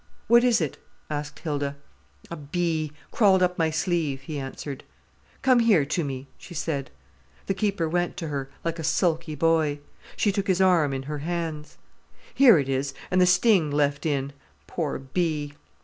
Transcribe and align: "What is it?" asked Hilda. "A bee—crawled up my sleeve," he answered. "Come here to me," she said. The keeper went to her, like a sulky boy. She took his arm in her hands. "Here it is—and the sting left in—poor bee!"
"What 0.27 0.43
is 0.43 0.61
it?" 0.61 0.79
asked 1.11 1.37
Hilda. 1.37 1.75
"A 2.31 2.35
bee—crawled 2.35 3.43
up 3.43 3.59
my 3.59 3.69
sleeve," 3.69 4.21
he 4.21 4.39
answered. 4.39 4.83
"Come 5.43 5.59
here 5.59 5.85
to 5.85 6.03
me," 6.03 6.27
she 6.39 6.55
said. 6.55 6.89
The 7.45 7.53
keeper 7.53 7.87
went 7.87 8.17
to 8.17 8.29
her, 8.29 8.49
like 8.65 8.79
a 8.79 8.83
sulky 8.83 9.35
boy. 9.35 9.77
She 10.15 10.31
took 10.31 10.47
his 10.47 10.59
arm 10.59 10.91
in 10.91 11.03
her 11.03 11.19
hands. 11.19 11.77
"Here 12.33 12.57
it 12.57 12.67
is—and 12.67 13.21
the 13.21 13.27
sting 13.27 13.69
left 13.69 14.07
in—poor 14.07 14.97
bee!" 14.97 15.53